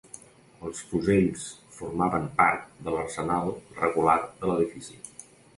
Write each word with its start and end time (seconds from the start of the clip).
Els 0.67 0.79
fusells 0.93 1.43
formaven 1.75 2.25
part 2.41 2.65
de 2.89 2.97
l'arsenal 2.97 3.55
regular 3.85 4.19
de 4.43 4.51
l'edifici 4.53 5.01